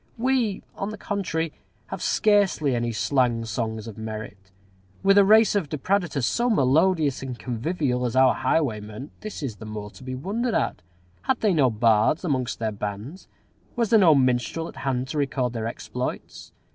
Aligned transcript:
We, 0.17 0.63
on 0.73 0.89
the 0.89 0.97
contrary, 0.97 1.53
have 1.89 2.01
scarcely 2.01 2.75
any 2.75 2.91
slang 2.91 3.45
songs 3.45 3.85
of 3.85 3.99
merit. 3.99 4.51
With 5.03 5.15
a 5.19 5.23
race 5.23 5.53
of 5.53 5.69
depredators 5.69 6.25
so 6.25 6.49
melodious 6.49 7.21
and 7.21 7.37
convivial 7.37 8.07
as 8.07 8.15
our 8.15 8.33
highwaymen, 8.33 9.11
this 9.19 9.43
is 9.43 9.57
the 9.57 9.67
more 9.67 9.91
to 9.91 10.03
be 10.03 10.15
wondered 10.15 10.55
at. 10.55 10.81
Had 11.21 11.41
they 11.41 11.53
no 11.53 11.69
bards 11.69 12.23
amongst 12.25 12.57
their 12.57 12.71
bands? 12.71 13.27
Was 13.75 13.91
there 13.91 13.99
no 13.99 14.15
minstrel 14.15 14.67
at 14.67 14.77
hand 14.77 15.07
to 15.09 15.19
record 15.19 15.53
their 15.53 15.67
exploits? 15.67 16.51